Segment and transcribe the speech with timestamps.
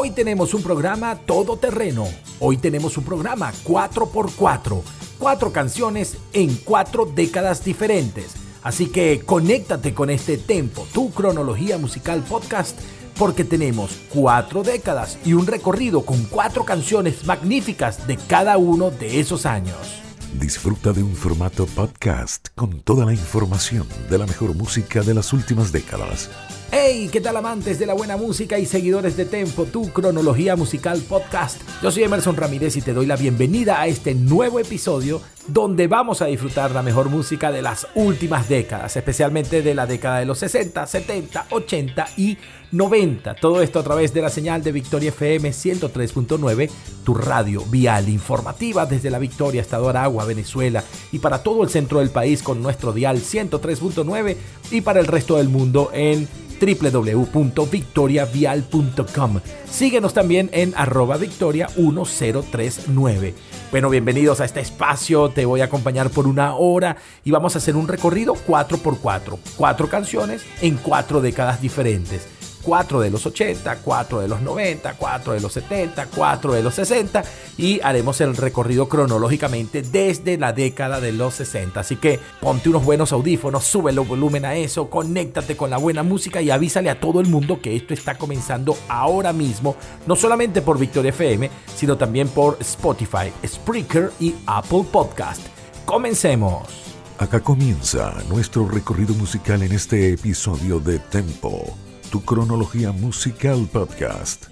[0.00, 2.06] Hoy tenemos un programa todoterreno.
[2.38, 4.80] Hoy tenemos un programa 4x4.
[5.18, 8.36] Cuatro canciones en cuatro décadas diferentes.
[8.62, 12.78] Así que conéctate con este tempo, tu cronología musical podcast,
[13.18, 19.18] porque tenemos cuatro décadas y un recorrido con cuatro canciones magníficas de cada uno de
[19.18, 20.00] esos años.
[20.38, 25.32] Disfruta de un formato podcast con toda la información de la mejor música de las
[25.32, 26.30] últimas décadas.
[26.70, 31.00] Hey, ¿qué tal amantes de la buena música y seguidores de Tempo, tu cronología musical
[31.00, 31.62] podcast?
[31.82, 36.22] Yo soy Emerson Ramírez y te doy la bienvenida a este nuevo episodio donde vamos
[36.22, 40.38] a disfrutar la mejor música de las últimas décadas, especialmente de la década de los
[40.38, 42.38] 60, 70, 80 y
[42.70, 43.34] 90.
[43.36, 46.70] Todo esto a través de la señal de Victoria FM 103.9,
[47.02, 52.00] tu radio vial informativa desde la Victoria, Estado Aragua, Venezuela y para todo el centro
[52.00, 54.36] del país con nuestro dial 103.9
[54.70, 56.28] y para el resto del mundo en
[56.60, 59.40] www.victoriavial.com.
[59.70, 63.34] Síguenos también en arroba victoria 1039.
[63.70, 65.28] Bueno, bienvenidos a este espacio.
[65.28, 69.38] Te voy a acompañar por una hora y vamos a hacer un recorrido 4x4.
[69.58, 72.26] Cuatro canciones en cuatro décadas diferentes.
[72.68, 76.74] 4 de los 80, 4 de los 90, 4 de los 70, 4 de los
[76.74, 77.24] 60
[77.56, 81.80] y haremos el recorrido cronológicamente desde la década de los 60.
[81.80, 86.02] Así que ponte unos buenos audífonos, sube el volumen a eso, conéctate con la buena
[86.02, 89.74] música y avísale a todo el mundo que esto está comenzando ahora mismo,
[90.06, 95.40] no solamente por Victoria FM, sino también por Spotify, Spreaker y Apple Podcast.
[95.86, 96.68] Comencemos.
[97.16, 104.46] Acá comienza nuestro recorrido musical en este episodio de Tempo tu cronología musical podcast.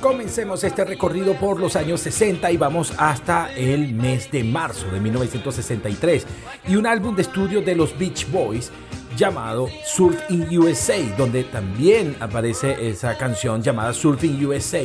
[0.00, 5.00] Comencemos este recorrido por los años 60 y vamos hasta el mes de marzo de
[5.00, 6.26] 1963
[6.68, 8.70] y un álbum de estudio de los Beach Boys
[9.16, 14.82] llamado Surf in USA, donde también aparece esa canción llamada Surfing USA,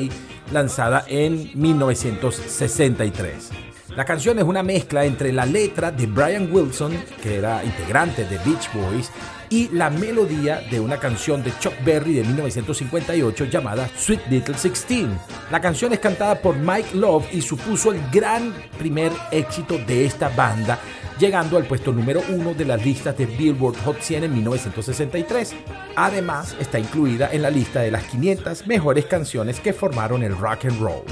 [0.52, 3.71] lanzada en 1963.
[3.96, 8.38] La canción es una mezcla entre la letra de Brian Wilson, que era integrante de
[8.38, 9.12] Beach Boys,
[9.50, 15.20] y la melodía de una canción de Chuck Berry de 1958 llamada Sweet Little Sixteen.
[15.52, 20.30] La canción es cantada por Mike Love y supuso el gran primer éxito de esta
[20.30, 20.80] banda,
[21.20, 25.54] llegando al puesto número uno de las listas de Billboard Hot 100 en 1963.
[25.98, 30.64] Además, está incluida en la lista de las 500 mejores canciones que formaron el rock
[30.64, 31.04] and roll.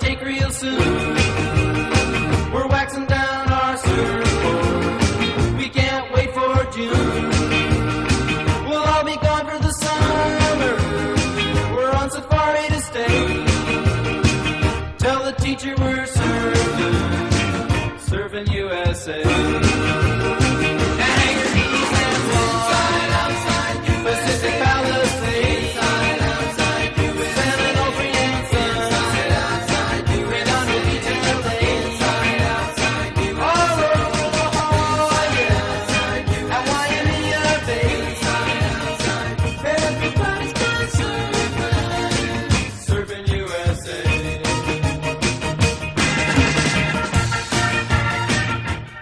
[0.00, 0.78] take real soon.
[2.52, 3.19] We're waxing down.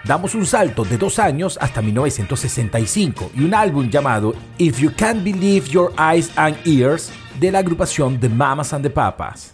[0.09, 5.23] Damos un salto de dos años hasta 1965 y un álbum llamado If You Can't
[5.23, 9.53] Believe Your Eyes and Ears de la agrupación The Mamas and the Papas.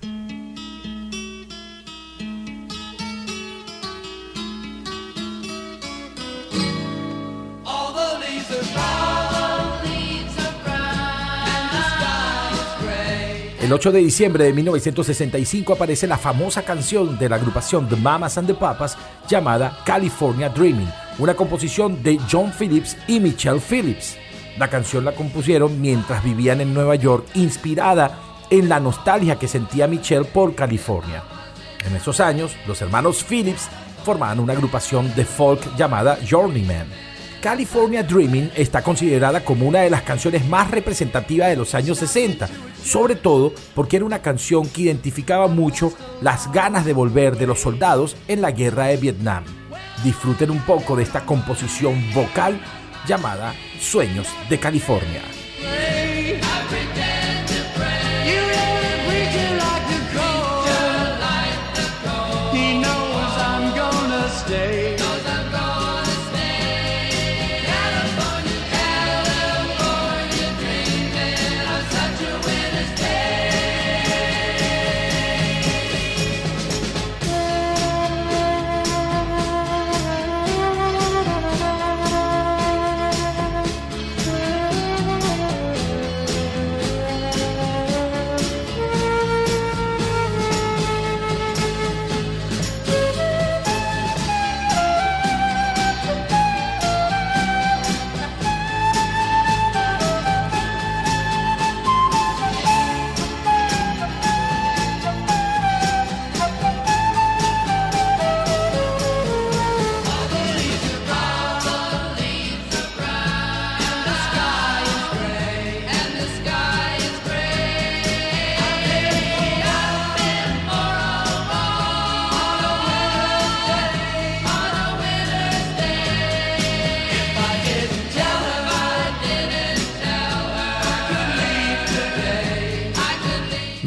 [13.65, 18.37] El 8 de diciembre de 1965 aparece la famosa canción de la agrupación The Mamas
[18.37, 18.95] and the Papas
[19.27, 20.87] llamada California Dreaming,
[21.17, 24.17] una composición de John Phillips y Michelle Phillips.
[24.59, 28.19] La canción la compusieron mientras vivían en Nueva York, inspirada
[28.51, 31.23] en la nostalgia que sentía Michelle por California.
[31.87, 33.67] En esos años, los hermanos Phillips
[34.03, 36.85] formaban una agrupación de folk llamada Journeyman.
[37.41, 42.47] California Dreaming está considerada como una de las canciones más representativas de los años 60,
[42.85, 45.91] sobre todo porque era una canción que identificaba mucho
[46.21, 49.43] las ganas de volver de los soldados en la guerra de Vietnam.
[50.03, 52.59] Disfruten un poco de esta composición vocal
[53.07, 55.34] llamada Sueños de California.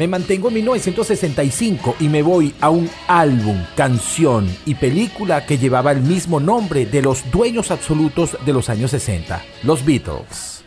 [0.09, 6.01] Mantengo en 1965 y me voy a un álbum, canción y película que llevaba el
[6.01, 10.63] mismo nombre de los dueños absolutos de los años 60, los Beatles.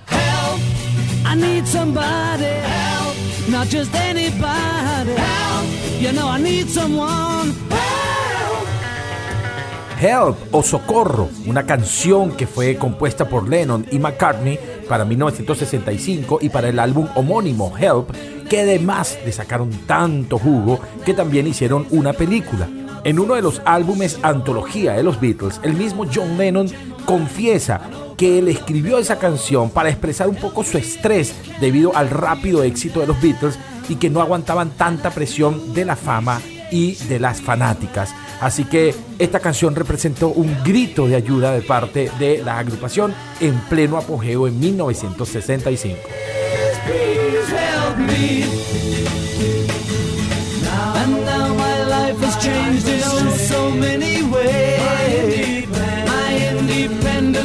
[10.03, 14.59] Help o Socorro, una canción que fue compuesta por Lennon y McCartney
[14.89, 18.11] para 1965 y para el álbum homónimo Help,
[18.49, 22.69] que además le sacaron tanto jugo que también hicieron una película.
[23.05, 26.67] En uno de los álbumes antología de los Beatles, el mismo John Lennon
[27.05, 27.81] confiesa
[28.17, 32.99] que él escribió esa canción para expresar un poco su estrés debido al rápido éxito
[32.99, 33.57] de los Beatles
[33.89, 36.41] y que no aguantaban tanta presión de la fama
[36.73, 38.13] y de las fanáticas.
[38.41, 43.57] Así que esta canción representó un grito de ayuda de parte de la agrupación en
[43.69, 46.01] pleno apogeo en 1965.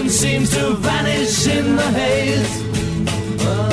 [0.10, 2.64] seems to vanish in the haze.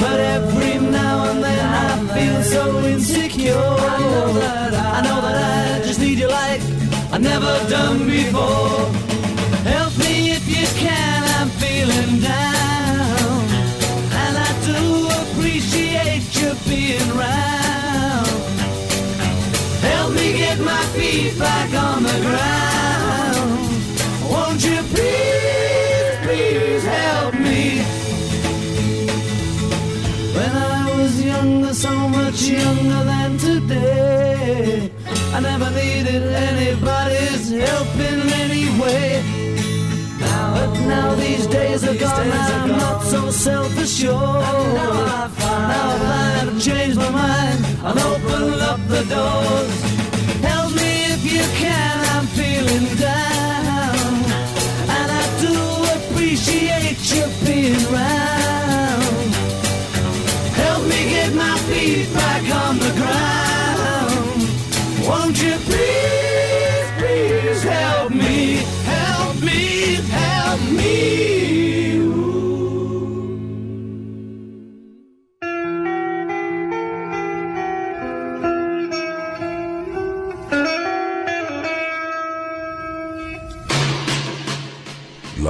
[0.01, 4.84] But every now and then I feel so insecure.
[5.05, 6.61] Know that I, just need you like
[7.13, 8.87] I never done before.
[9.75, 13.41] Help me if you can, I'm feeling down.
[14.23, 14.81] And I do
[15.23, 18.29] appreciate you being round.
[19.91, 23.51] Help me get my feet back on the ground.
[24.31, 25.35] Won't you please?
[26.25, 27.63] please help me.
[30.37, 34.24] When I was younger, so much younger than today,
[35.37, 39.21] I never needed anybody's help in any way.
[40.21, 44.15] But now these days are gone, I'm not so self-assured.
[44.15, 49.75] Now I find I've changed my mind I'll open up the doors.
[50.41, 54.15] Help me if you can, I'm feeling down.
[54.97, 55.55] And I do
[55.97, 59.35] appreciate you being round.
[60.63, 63.54] Help me get my feet back on the ground.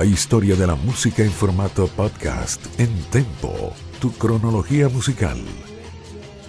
[0.05, 5.39] Historia de la música en formato podcast en Tempo, tu cronología musical.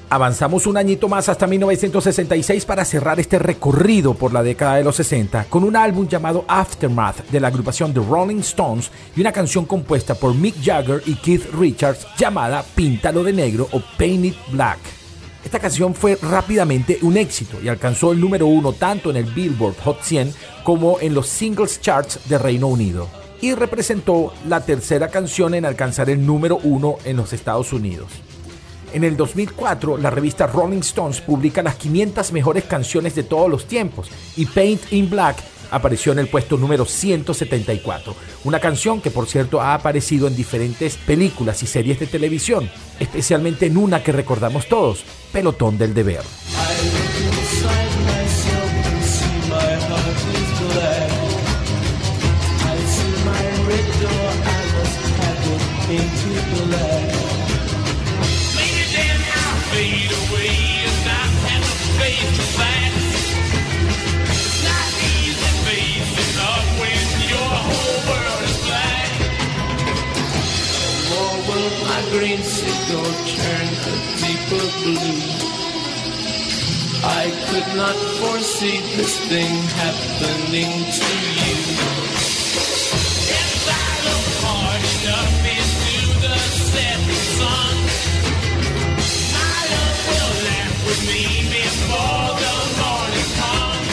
[0.09, 4.97] Avanzamos un añito más hasta 1966 para cerrar este recorrido por la década de los
[4.97, 9.65] 60 con un álbum llamado Aftermath de la agrupación The Rolling Stones y una canción
[9.65, 14.79] compuesta por Mick Jagger y Keith Richards llamada Píntalo de Negro o Paint It Black.
[15.43, 19.75] Esta canción fue rápidamente un éxito y alcanzó el número uno tanto en el Billboard
[19.83, 20.33] Hot 100
[20.63, 26.09] como en los singles charts de Reino Unido y representó la tercera canción en alcanzar
[26.09, 28.07] el número uno en los Estados Unidos.
[28.93, 33.65] En el 2004, la revista Rolling Stones publica las 500 mejores canciones de todos los
[33.65, 35.37] tiempos y Paint in Black
[35.71, 38.15] apareció en el puesto número 174,
[38.45, 43.65] una canción que por cierto ha aparecido en diferentes películas y series de televisión, especialmente
[43.65, 46.23] en una que recordamos todos, Pelotón del Deber.
[77.55, 81.55] Could not foresee this thing happening to you.
[83.31, 86.35] If I look hard enough into the
[86.71, 87.75] setting sun,
[89.35, 91.23] my love will laugh with me
[91.59, 93.89] before the morning comes.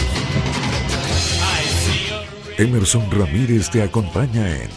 [1.55, 4.71] I see a Emerson Ramírez te acompaña en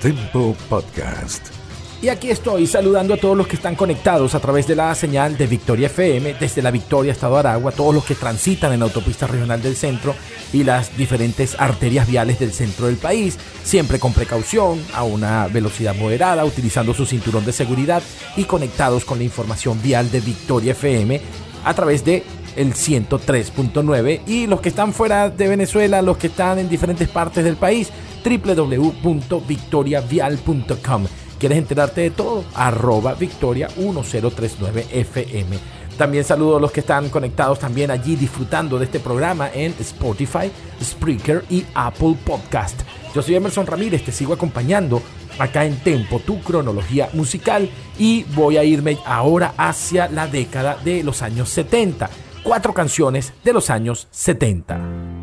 [0.00, 1.57] Tempo Podcast.
[2.00, 5.36] Y aquí estoy saludando a todos los que están conectados a través de la señal
[5.36, 9.26] de Victoria FM desde la Victoria Estado Aragua, todos los que transitan en la autopista
[9.26, 10.14] regional del centro
[10.52, 15.96] y las diferentes arterias viales del centro del país, siempre con precaución, a una velocidad
[15.96, 18.00] moderada, utilizando su cinturón de seguridad
[18.36, 21.20] y conectados con la información vial de Victoria FM
[21.64, 22.22] a través de
[22.54, 27.44] el 103.9 y los que están fuera de Venezuela, los que están en diferentes partes
[27.44, 27.88] del país,
[28.24, 31.06] www.victoriavial.com.
[31.38, 32.44] ¿Quieres enterarte de todo?
[32.54, 35.58] Arroba Victoria 1039 FM.
[35.96, 40.50] También saludo a los que están conectados también allí disfrutando de este programa en Spotify,
[40.82, 42.80] Spreaker y Apple Podcast.
[43.14, 45.02] Yo soy Emerson Ramírez, te sigo acompañando
[45.38, 47.68] acá en Tempo, tu cronología musical,
[47.98, 52.10] y voy a irme ahora hacia la década de los años 70.
[52.44, 55.17] Cuatro canciones de los años 70.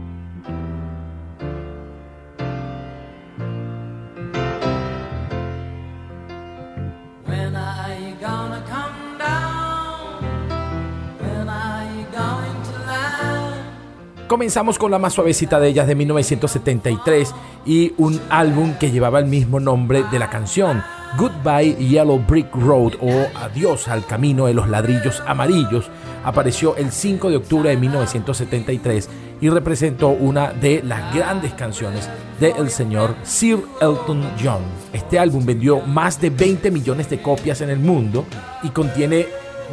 [14.28, 17.32] Comenzamos con la más suavecita de ellas de 1973
[17.64, 20.84] y un álbum que llevaba el mismo nombre de la canción,
[21.16, 25.92] Goodbye Yellow Brick Road o Adiós al Camino de los Ladrillos Amarillos,
[26.24, 29.10] apareció el 5 de octubre de 1973
[29.42, 34.64] y representó una de las grandes canciones del señor Sir Elton John.
[34.92, 38.26] Este álbum vendió más de 20 millones de copias en el mundo
[38.64, 39.28] y contiene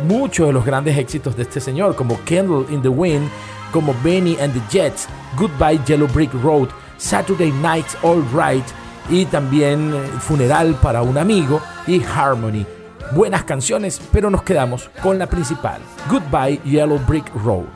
[0.07, 3.29] muchos de los grandes éxitos de este señor, como Candle in the Wind,
[3.73, 6.69] como Benny and the Jets, Goodbye Yellow Brick Road,
[6.99, 8.65] Saturday Night's All Right
[9.11, 12.67] y también eh, Funeral para un amigo y Harmony.
[13.13, 17.67] Buenas canciones, pero nos quedamos con la principal, Goodbye Yellow Brick Road.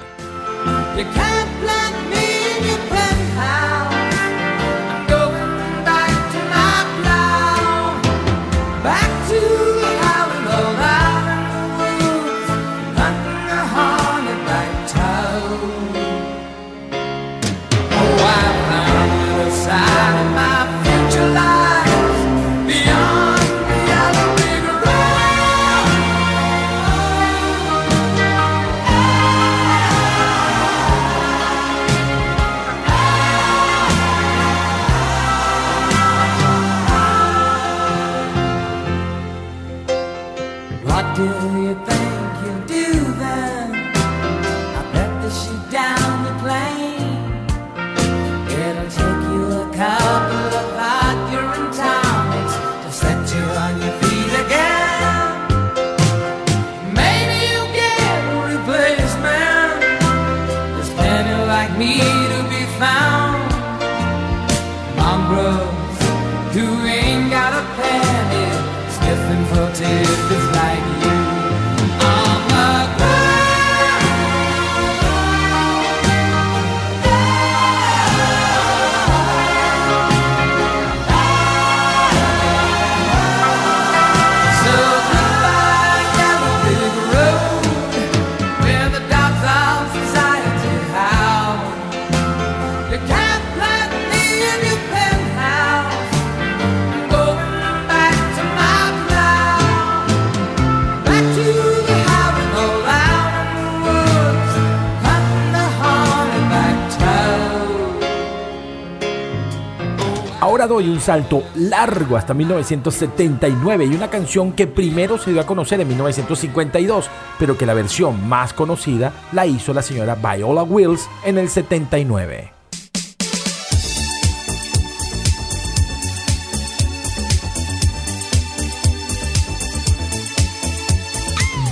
[110.87, 115.89] Un salto largo hasta 1979 y una canción que primero se dio a conocer en
[115.89, 121.49] 1952, pero que la versión más conocida la hizo la señora Viola Wills en el
[121.49, 122.53] 79.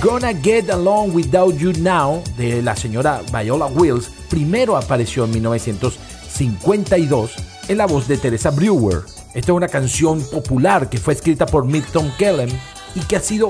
[0.03, 7.54] Gonna Get Along Without You Now de la señora Viola Wills primero apareció en 1952
[7.67, 9.01] en la voz de Teresa Brewer.
[9.33, 12.49] Esta es una canción popular que fue escrita por Milton Kellem
[12.95, 13.49] y que ha sido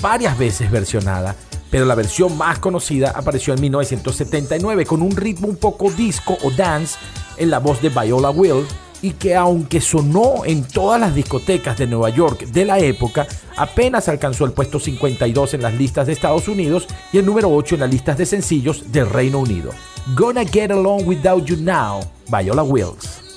[0.00, 1.36] varias veces versionada,
[1.70, 6.50] pero la versión más conocida apareció en 1979 con un ritmo un poco disco o
[6.50, 6.98] dance
[7.36, 8.68] en la voz de Viola Wills
[9.02, 13.26] y que aunque sonó en todas las discotecas de Nueva York de la época,
[13.56, 17.76] apenas alcanzó el puesto 52 en las listas de Estados Unidos y el número 8
[17.76, 19.70] en las listas de sencillos del Reino Unido.
[20.16, 23.29] Gonna Get Along Without You Now, Viola Wills.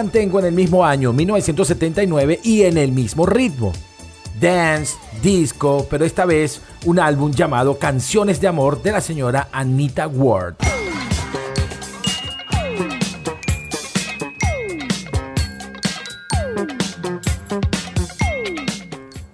[0.00, 3.70] Mantengo en el mismo año, 1979, y en el mismo ritmo.
[4.40, 10.08] Dance, disco, pero esta vez un álbum llamado Canciones de Amor de la señora Anita
[10.08, 10.54] Ward.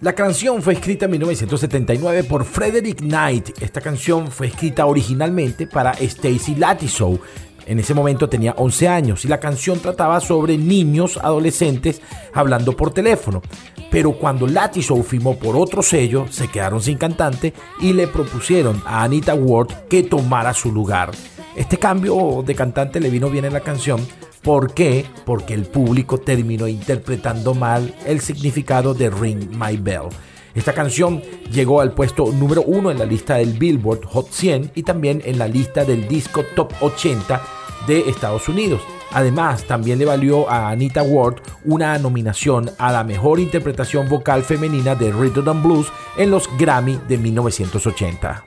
[0.01, 3.61] La canción fue escrita en 1979 por Frederick Knight.
[3.61, 7.19] Esta canción fue escrita originalmente para Stacy Latisow.
[7.67, 12.01] En ese momento tenía 11 años y la canción trataba sobre niños adolescentes
[12.33, 13.43] hablando por teléfono.
[13.91, 19.03] Pero cuando Latisow firmó por otro sello, se quedaron sin cantante y le propusieron a
[19.03, 21.11] Anita Ward que tomara su lugar.
[21.57, 24.07] Este cambio de cantante le vino bien en la canción.
[24.43, 25.05] ¿Por qué?
[25.25, 30.09] Porque el público terminó interpretando mal el significado de Ring My Bell.
[30.55, 34.85] Esta canción llegó al puesto número uno en la lista del Billboard Hot 100 y
[34.85, 37.56] también en la lista del disco Top 80
[37.87, 38.83] de Estados Unidos.
[39.13, 44.95] Además, también le valió a Anita Ward una nominación a la mejor interpretación vocal femenina
[44.95, 48.45] de Rhythm and Blues en los Grammy de 1980.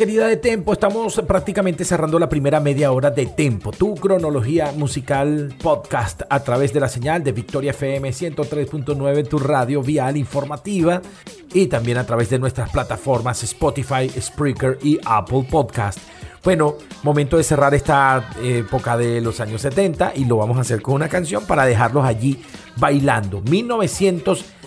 [0.00, 5.54] Querida de Tempo, estamos prácticamente cerrando la primera media hora de Tempo, tu cronología musical
[5.62, 11.02] podcast a través de la señal de Victoria FM 103.9, tu radio vial informativa
[11.52, 15.98] y también a través de nuestras plataformas Spotify, Spreaker y Apple Podcast.
[16.42, 20.80] Bueno, momento de cerrar esta época de los años 70 y lo vamos a hacer
[20.80, 22.42] con una canción para dejarlos allí
[22.78, 23.42] bailando.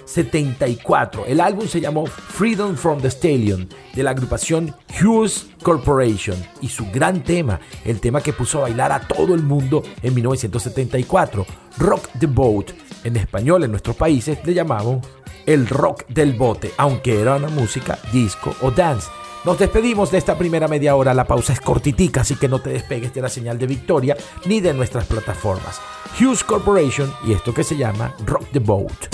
[0.05, 1.25] 1974.
[1.25, 6.85] El álbum se llamó Freedom from the Stallion de la agrupación Hughes Corporation y su
[6.91, 11.45] gran tema, el tema que puso a bailar a todo el mundo en 1974,
[11.77, 12.71] Rock the Boat.
[13.03, 15.05] En español, en nuestros países le llamamos
[15.45, 19.09] el rock del bote, aunque era una música disco o dance.
[19.43, 21.13] Nos despedimos de esta primera media hora.
[21.13, 24.61] La pausa es cortitica, así que no te despegues de la señal de Victoria ni
[24.61, 25.81] de nuestras plataformas.
[26.17, 29.13] Hughes Corporation y esto que se llama Rock the Boat.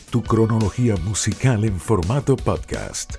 [0.11, 3.15] tu cronología musical en formato podcast.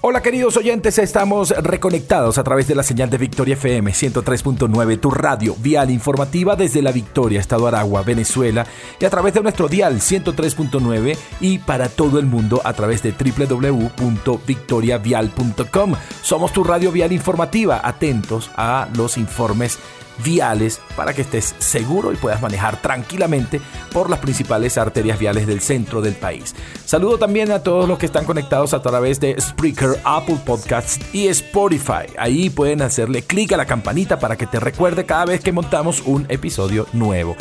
[0.00, 5.10] Hola queridos oyentes, estamos reconectados a través de la señal de Victoria FM 103.9, tu
[5.10, 8.64] radio vial informativa desde la Victoria, Estado Aragua, Venezuela,
[9.00, 13.12] y a través de nuestro dial 103.9 y para todo el mundo a través de
[13.12, 15.94] www.victoriavial.com.
[16.22, 19.80] Somos tu radio vial informativa, atentos a los informes
[20.24, 23.60] viales para que estés seguro y puedas manejar tranquilamente
[23.92, 26.54] por las principales arterias viales del centro del país.
[26.84, 31.28] Saludo también a todos los que están conectados a través de Spreaker, Apple Podcasts y
[31.28, 32.06] Spotify.
[32.18, 36.02] Ahí pueden hacerle clic a la campanita para que te recuerde cada vez que montamos
[36.04, 37.36] un episodio nuevo.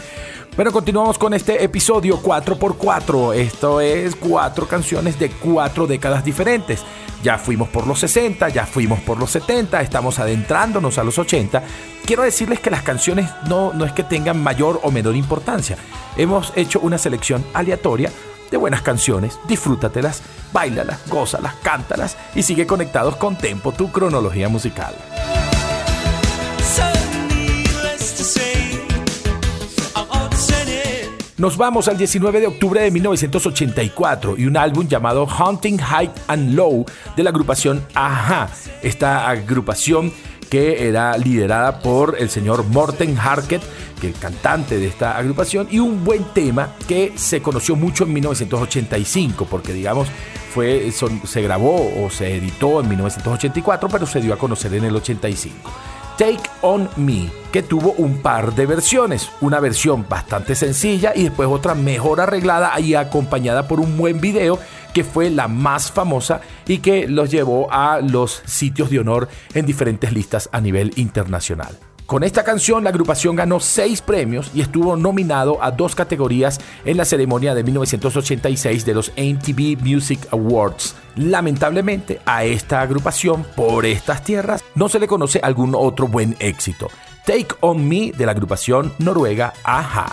[0.55, 3.35] Bueno, continuamos con este episodio 4x4.
[3.35, 6.81] Esto es cuatro canciones de cuatro décadas diferentes.
[7.21, 11.61] Ya fuimos por los 60, ya fuimos por los 70, estamos adentrándonos a los 80.
[12.05, 15.75] Quiero decirles que las canciones no, no es que tengan mayor o menor importancia.
[16.15, 18.09] Hemos hecho una selección aleatoria
[18.49, 20.21] de buenas canciones, disfrútatelas,
[20.53, 24.95] bailalas, gózalas, cántalas y sigue conectados con Tempo, tu cronología musical.
[31.37, 36.53] Nos vamos al 19 de octubre de 1984 y un álbum llamado Hunting High and
[36.53, 36.85] Low
[37.17, 38.47] de la agrupación Aja.
[38.81, 40.13] Esta agrupación
[40.49, 43.61] que era liderada por el señor Morten Harket,
[43.99, 48.05] que es el cantante de esta agrupación, y un buen tema que se conoció mucho
[48.05, 50.07] en 1985, porque digamos
[50.53, 50.89] fue,
[51.25, 55.69] se grabó o se editó en 1984, pero se dio a conocer en el 85.
[56.17, 61.49] Take On Me, que tuvo un par de versiones, una versión bastante sencilla y después
[61.49, 64.57] otra mejor arreglada y acompañada por un buen video
[64.93, 69.65] que fue la más famosa y que los llevó a los sitios de honor en
[69.65, 71.77] diferentes listas a nivel internacional.
[72.05, 76.97] Con esta canción la agrupación ganó seis premios y estuvo nominado a dos categorías en
[76.97, 80.95] la ceremonia de 1986 de los MTV Music Awards.
[81.15, 86.89] Lamentablemente a esta agrupación por estas tierras no se le conoce algún otro buen éxito.
[87.25, 90.05] Take On Me de la agrupación noruega Aja.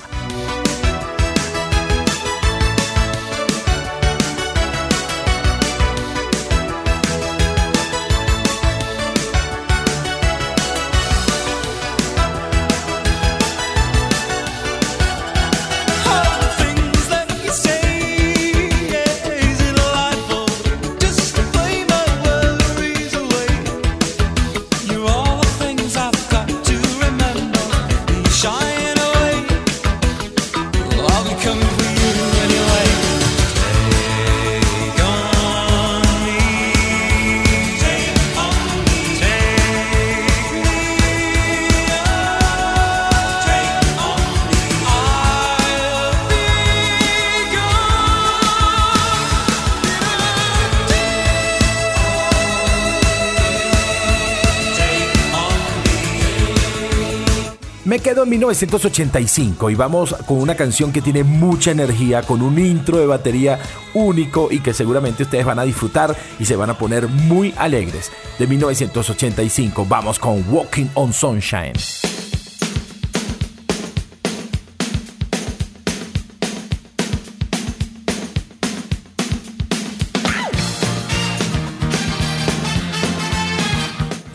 [58.03, 62.99] Quedo en 1985 y vamos con una canción que tiene mucha energía, con un intro
[62.99, 63.61] de batería
[63.95, 68.11] único y que seguramente ustedes van a disfrutar y se van a poner muy alegres.
[68.39, 71.75] De 1985 vamos con Walking on Sunshine.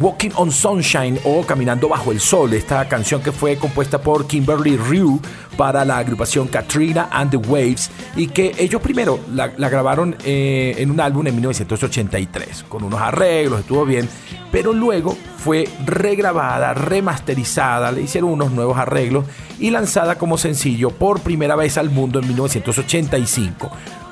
[0.07, 4.77] Walking on Sunshine o Caminando bajo el sol, esta canción que fue compuesta por Kimberly
[4.77, 5.19] Rue
[5.57, 10.91] para la agrupación Katrina and the Waves y que ellos primero la, grabaron eh, en
[10.91, 14.07] un álbum en 1983 con unos arreglos, estuvo bien,
[14.49, 19.25] pero luego fue regrabada, remasterizada, le hicieron unos nuevos arreglos
[19.59, 23.71] y lanzada como sencillo por primera vez al mundo en 1985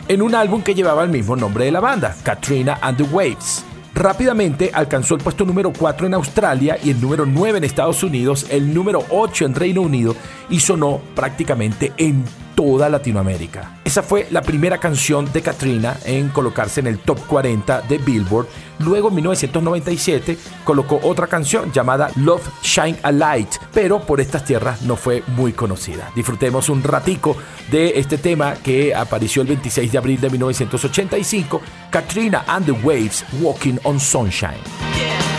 [0.10, 3.64] en un álbum que llevaba el mismo nombre de la banda, Katrina and the Waves.
[3.96, 8.46] Rápidamente alcanzó el puesto número 4 en Australia y el número 9 en Estados Unidos,
[8.50, 10.18] el número 8 en Reino Unido
[10.50, 12.26] y sonó prácticamente en
[12.56, 13.80] toda Latinoamérica.
[13.84, 18.48] Esa fue la primera canción de Katrina en colocarse en el top 40 de Billboard.
[18.80, 24.82] Luego en 1997 colocó otra canción llamada Love Shine a Light, pero por estas tierras
[24.82, 26.12] no fue muy conocida.
[26.16, 27.36] Disfrutemos un ratico
[27.70, 33.24] de este tema que apareció el 26 de abril de 1985, Katrina and the Waves
[33.42, 35.35] Walking on Sunshine.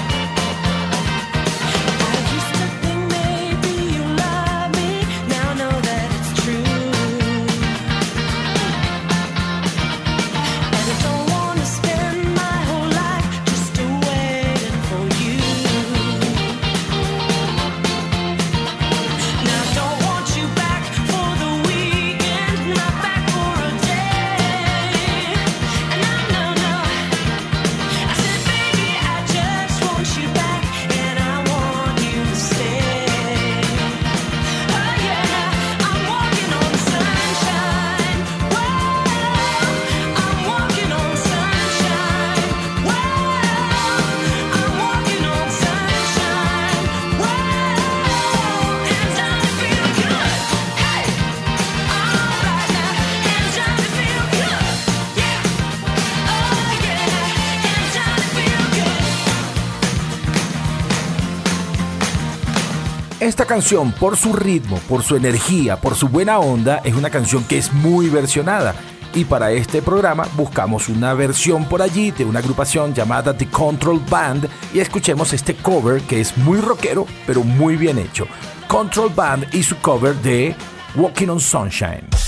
[63.56, 67.56] Canción, por su ritmo, por su energía, por su buena onda, es una canción que
[67.56, 68.74] es muy versionada.
[69.14, 73.98] Y para este programa buscamos una versión por allí de una agrupación llamada The Control
[74.10, 78.26] Band y escuchemos este cover que es muy rockero, pero muy bien hecho.
[78.68, 80.54] Control Band y su cover de
[80.94, 82.25] Walking on Sunshine.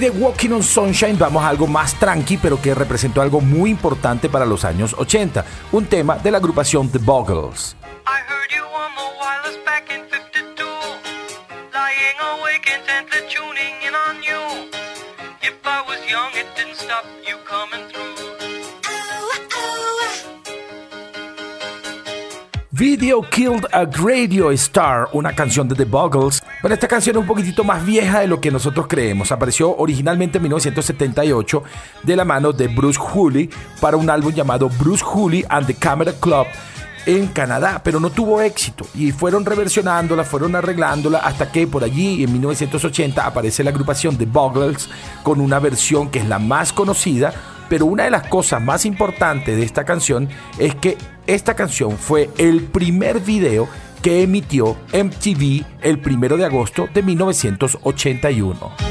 [0.00, 4.30] De Walking on Sunshine vamos a algo más tranqui, pero que representó algo muy importante
[4.30, 7.76] para los años 80, un tema de la agrupación The Boggles.
[8.06, 10.66] I heard you on the wireless back in 52.
[11.74, 14.39] Lying awake intently tuning in on you.
[22.80, 26.42] Video Killed a Radio Star, una canción de The Boggles.
[26.62, 29.30] Bueno, esta canción es un poquitito más vieja de lo que nosotros creemos.
[29.30, 31.62] Apareció originalmente en 1978
[32.04, 33.50] de la mano de Bruce Hooley
[33.82, 36.46] para un álbum llamado Bruce Hooley and the Camera Club
[37.04, 42.24] en Canadá, pero no tuvo éxito y fueron reversionándola, fueron arreglándola hasta que por allí
[42.24, 44.88] en 1980 aparece la agrupación The Boggles
[45.22, 47.34] con una versión que es la más conocida,
[47.68, 50.96] pero una de las cosas más importantes de esta canción es que
[51.34, 53.68] esta canción fue el primer video
[54.02, 58.89] que emitió MTV el primero de agosto de 1981.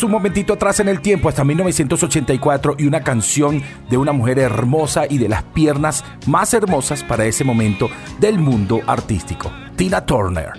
[0.00, 5.06] Un momentito atrás en el tiempo, hasta 1984, y una canción de una mujer hermosa
[5.10, 10.52] y de las piernas más hermosas para ese momento del mundo artístico, Tina Turner.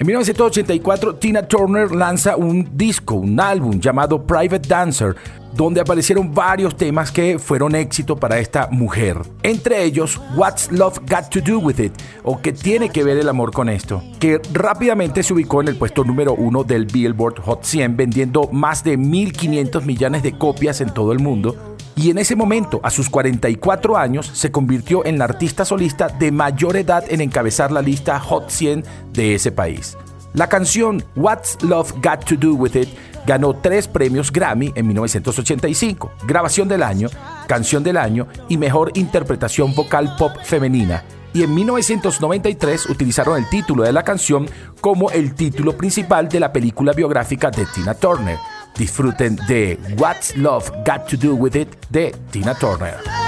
[0.00, 5.16] En 1984, Tina Turner lanza un disco, un álbum llamado Private Dancer,
[5.58, 9.18] donde aparecieron varios temas que fueron éxito para esta mujer.
[9.42, 11.92] Entre ellos, What's Love Got to Do With It,
[12.22, 14.00] o ¿Qué tiene que ver el amor con esto?
[14.20, 18.84] Que rápidamente se ubicó en el puesto número uno del Billboard Hot 100, vendiendo más
[18.84, 21.74] de 1.500 millones de copias en todo el mundo.
[21.96, 26.30] Y en ese momento, a sus 44 años, se convirtió en la artista solista de
[26.30, 29.96] mayor edad en encabezar la lista Hot 100 de ese país.
[30.34, 32.90] La canción What's Love Got to Do With It
[33.28, 37.10] ganó tres premios Grammy en 1985, Grabación del Año,
[37.46, 41.04] Canción del Año y Mejor Interpretación Vocal Pop Femenina.
[41.34, 44.48] Y en 1993 utilizaron el título de la canción
[44.80, 48.38] como el título principal de la película biográfica de Tina Turner.
[48.74, 53.27] Disfruten de What's Love Got to Do With It de Tina Turner.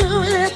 [0.00, 0.49] Got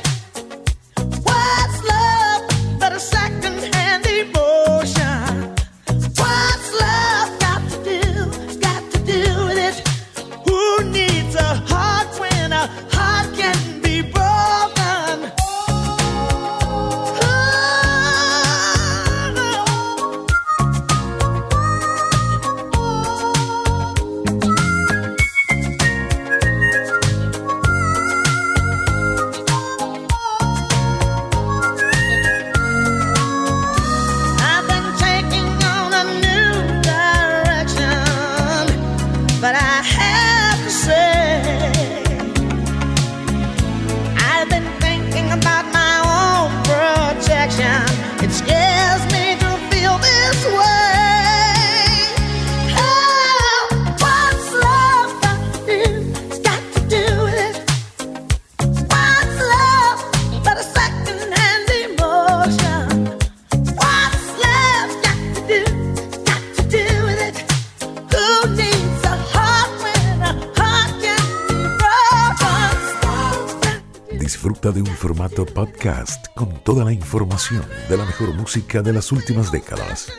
[77.15, 80.13] información de la mejor música de las últimas décadas.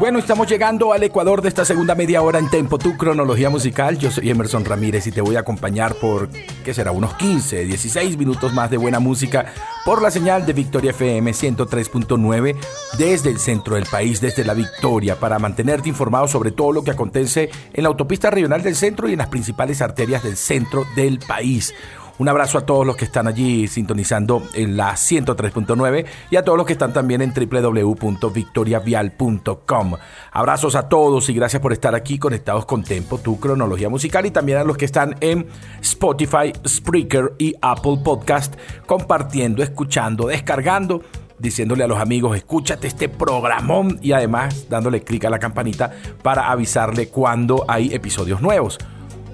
[0.00, 3.98] Bueno, estamos llegando al Ecuador de esta segunda media hora en Tempo, tu cronología musical.
[3.98, 6.28] Yo soy Emerson Ramírez y te voy a acompañar por,
[6.64, 6.90] ¿qué será?
[6.90, 9.52] Unos 15, 16 minutos más de buena música
[9.84, 12.56] por la señal de Victoria FM 103.9
[12.98, 16.92] desde el centro del país, desde la Victoria, para mantenerte informado sobre todo lo que
[16.92, 21.18] acontece en la autopista regional del centro y en las principales arterias del centro del
[21.18, 21.74] país.
[22.20, 26.58] Un abrazo a todos los que están allí sintonizando en la 103.9 y a todos
[26.58, 29.94] los que están también en www.victoriavial.com.
[30.30, 34.30] Abrazos a todos y gracias por estar aquí conectados con Tempo, tu cronología musical y
[34.30, 35.46] también a los que están en
[35.80, 38.54] Spotify, Spreaker y Apple Podcast
[38.84, 41.00] compartiendo, escuchando, descargando
[41.38, 45.90] diciéndole a los amigos, escúchate este programón y además dándole clic a la campanita
[46.22, 48.78] para avisarle cuando hay episodios nuevos.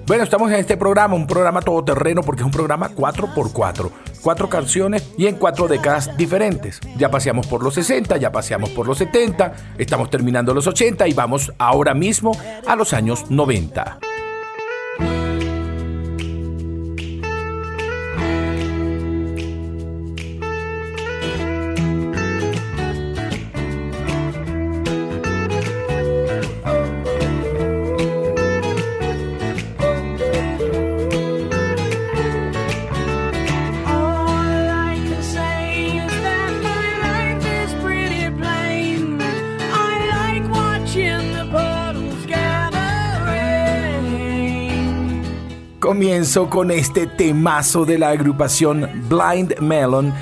[0.07, 3.91] Bueno, estamos en este programa, un programa todoterreno porque es un programa 4x4.
[4.21, 6.79] Cuatro canciones y en cuatro décadas diferentes.
[6.97, 11.13] Ya paseamos por los 60, ya paseamos por los 70, estamos terminando los 80 y
[11.13, 12.31] vamos ahora mismo
[12.65, 13.99] a los años 90.
[46.27, 50.13] Comienzo con este temazo de la agrupación Blind Melon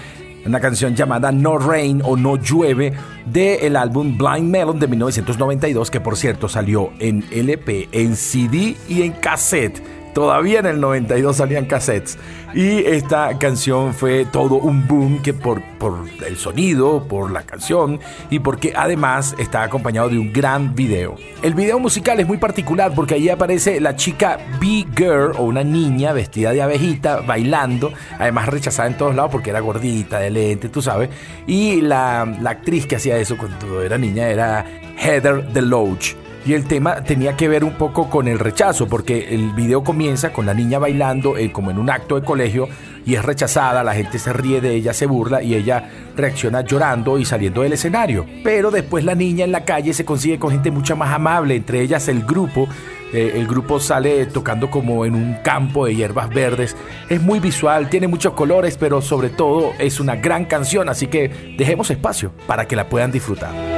[0.45, 2.93] una canción llamada No Rain o No Llueve
[3.25, 9.01] del álbum Blind Melon de 1992, que por cierto salió en LP, en CD y
[9.01, 9.81] en cassette.
[10.15, 12.17] Todavía en el 92 salían cassettes.
[12.53, 17.99] Y esta canción fue todo un boom que por, por el sonido, por la canción
[18.29, 21.17] y porque además está acompañado de un gran video.
[21.41, 26.13] El video musical es muy particular porque ahí aparece la chica B-Girl o una niña
[26.13, 30.81] vestida de abejita bailando, además rechazada en todos lados porque era gordita, de lente, tú
[30.81, 31.09] sabes.
[31.45, 36.24] Y la, la actriz que hacía eso cuando era niña era Heather DeLoach.
[36.45, 40.31] Y el tema tenía que ver un poco con el rechazo, porque el video comienza
[40.31, 42.69] con la niña bailando eh, como en un acto de colegio
[43.03, 47.17] y es rechazada, la gente se ríe de ella, se burla y ella reacciona llorando
[47.17, 48.27] y saliendo del escenario.
[48.43, 51.81] Pero después la niña en la calle se consigue con gente mucho más amable, entre
[51.81, 52.67] ellas el grupo.
[53.11, 56.75] Eh, el grupo sale tocando como en un campo de hierbas verdes.
[57.09, 61.55] Es muy visual, tiene muchos colores, pero sobre todo es una gran canción, así que
[61.57, 63.74] dejemos espacio para que la puedan disfrutar.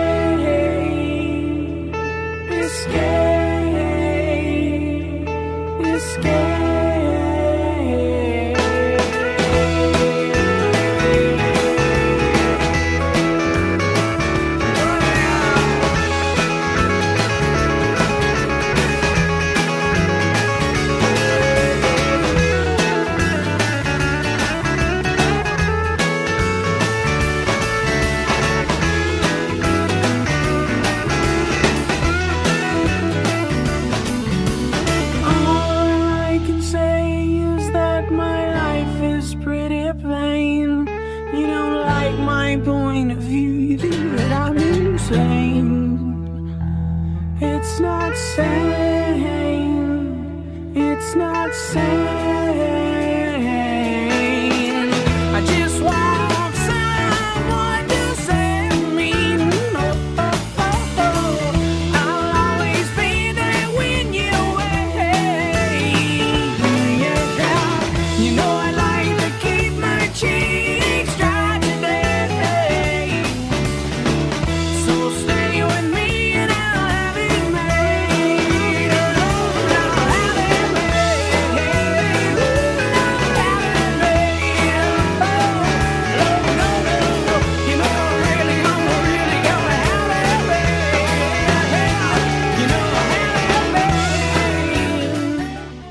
[2.68, 3.26] All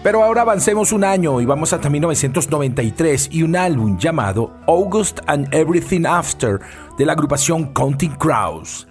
[0.07, 5.53] Pero ahora avancemos un año y vamos hasta 1993 y un álbum llamado August and
[5.53, 6.61] Everything After
[6.97, 8.87] de la agrupación Counting Crows.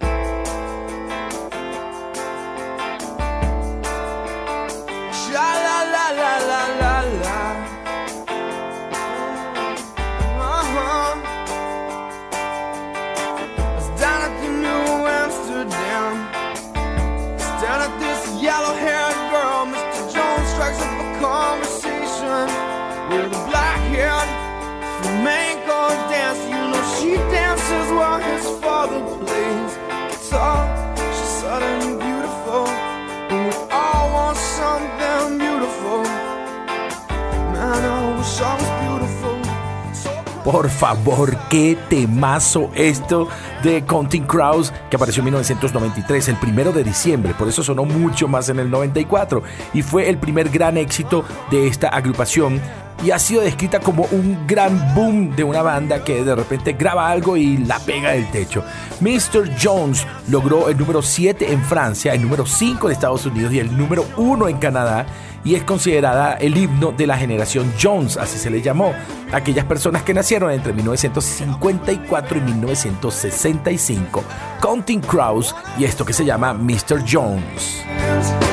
[40.46, 43.26] Por favor, qué temazo esto
[43.64, 48.28] de Counting Crows que apareció en 1993, el primero de diciembre, por eso sonó mucho
[48.28, 49.42] más en el 94
[49.74, 52.60] y fue el primer gran éxito de esta agrupación
[53.04, 57.10] y ha sido descrita como un gran boom de una banda que de repente graba
[57.10, 58.64] algo y la pega del techo.
[59.00, 59.50] Mr.
[59.62, 63.76] Jones logró el número 7 en Francia, el número 5 en Estados Unidos y el
[63.76, 65.06] número 1 en Canadá
[65.46, 68.92] y es considerada el himno de la generación Jones, así se le llamó,
[69.32, 74.24] aquellas personas que nacieron entre 1954 y 1965.
[74.60, 77.04] Counting Crows y esto que se llama Mr.
[77.08, 78.45] Jones.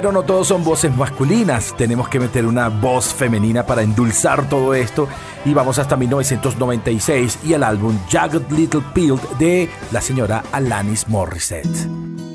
[0.00, 4.72] Pero no todos son voces masculinas, tenemos que meter una voz femenina para endulzar todo
[4.72, 5.06] esto
[5.44, 12.29] y vamos hasta 1996 y el álbum Jagged Little Pill de la señora Alanis Morissette.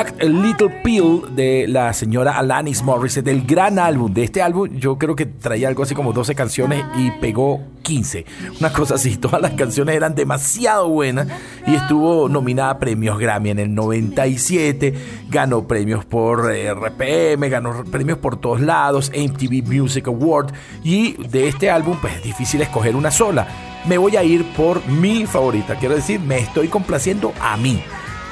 [0.00, 4.10] A Little Pill de la señora Alanis Morissette, del gran álbum.
[4.10, 8.24] De este álbum yo creo que traía algo así como 12 canciones y pegó 15.
[8.60, 11.28] Una cosa así, todas las canciones eran demasiado buenas
[11.66, 14.94] y estuvo nominada a premios Grammy en el 97,
[15.28, 21.48] ganó premios por eh, RPM, ganó premios por todos lados, MTV Music Award y de
[21.48, 23.46] este álbum pues es difícil escoger una sola.
[23.86, 27.82] Me voy a ir por mi favorita, quiero decir, me estoy complaciendo a mí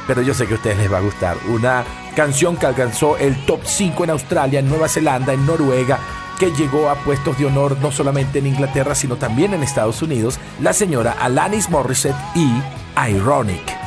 [0.08, 1.36] pero yo sé que a ustedes les va a gustar.
[1.48, 1.84] Una
[2.16, 6.00] canción que alcanzó el top 5 en Australia, en Nueva Zelanda, en Noruega,
[6.40, 10.40] que llegó a puestos de honor no solamente en Inglaterra, sino también en Estados Unidos,
[10.60, 12.50] la señora Alanis Morissette y
[13.08, 13.77] Ironic.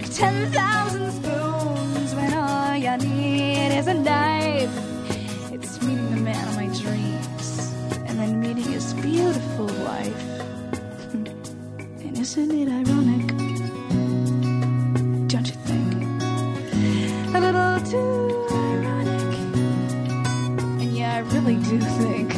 [0.00, 4.70] Like 10,000 spoons when all you need is a knife.
[5.52, 7.72] It's meeting the man of my dreams
[8.06, 10.22] and then meeting his beautiful wife.
[11.10, 11.26] Hmm.
[12.06, 13.26] and isn't it ironic?
[15.28, 15.94] Don't you think?
[17.34, 19.34] A little too ironic.
[20.80, 22.37] And yeah, I really do think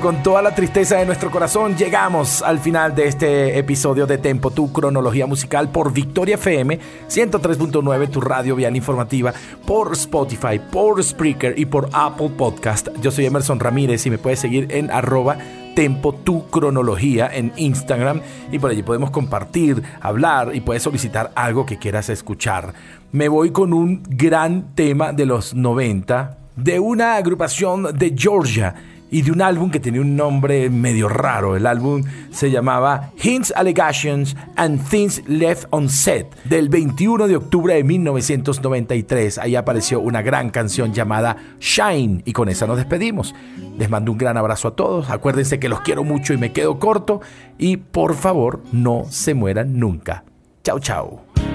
[0.00, 4.50] Con toda la tristeza de nuestro corazón, llegamos al final de este episodio de Tempo,
[4.50, 6.78] tu cronología musical por Victoria FM
[7.08, 9.32] 103.9, tu radio vial informativa,
[9.66, 12.88] por Spotify, por Spreaker y por Apple Podcast.
[13.00, 15.38] Yo soy Emerson Ramírez y me puedes seguir en arroba
[15.74, 18.20] Tempo tu cronología en Instagram
[18.52, 22.74] y por allí podemos compartir, hablar y puedes solicitar algo que quieras escuchar.
[23.12, 28.74] Me voy con un gran tema de los 90 de una agrupación de Georgia
[29.10, 31.56] y de un álbum que tenía un nombre medio raro.
[31.56, 37.84] El álbum se llamaba Hints, Allegations and Things Left Unsaid del 21 de octubre de
[37.84, 39.38] 1993.
[39.38, 43.34] Ahí apareció una gran canción llamada Shine y con esa nos despedimos.
[43.78, 45.10] Les mando un gran abrazo a todos.
[45.10, 47.20] Acuérdense que los quiero mucho y me quedo corto
[47.58, 50.24] y por favor no se mueran nunca.
[50.62, 51.45] Chao, chao.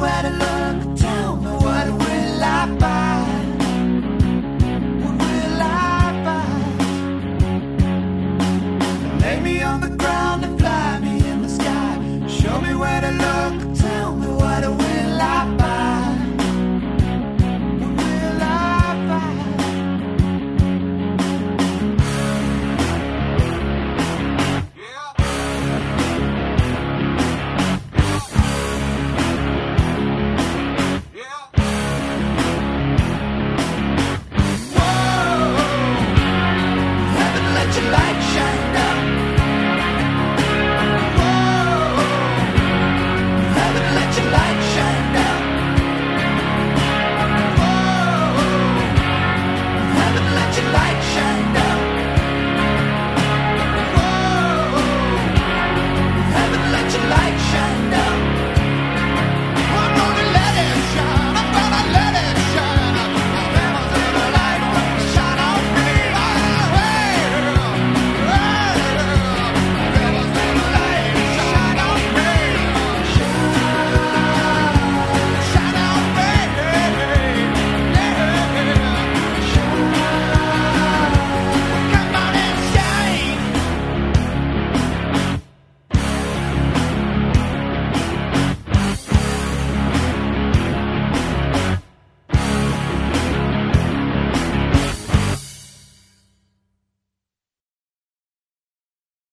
[0.00, 0.43] where to